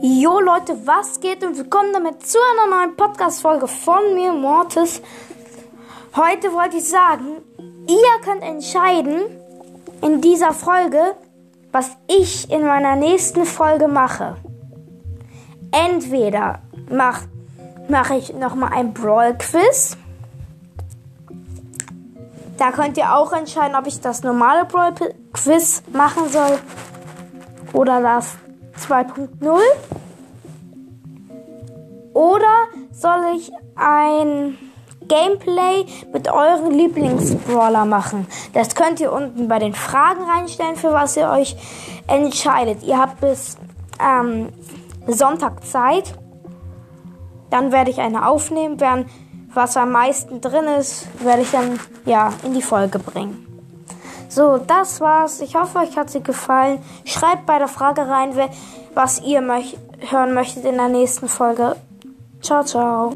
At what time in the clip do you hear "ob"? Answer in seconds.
23.74-23.88